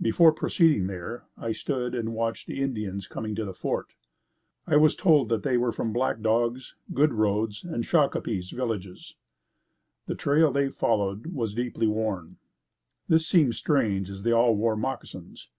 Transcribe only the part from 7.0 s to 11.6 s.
Road's and Shakopee's villages. The trail they followed was